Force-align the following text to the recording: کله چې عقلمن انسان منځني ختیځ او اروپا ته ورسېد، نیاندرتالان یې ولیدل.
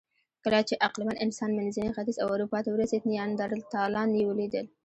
کله 0.43 0.59
چې 0.69 0.81
عقلمن 0.85 1.15
انسان 1.25 1.51
منځني 1.59 1.89
ختیځ 1.95 2.17
او 2.23 2.27
اروپا 2.35 2.59
ته 2.65 2.69
ورسېد، 2.71 3.01
نیاندرتالان 3.11 4.09
یې 4.17 4.23
ولیدل. 4.27 4.65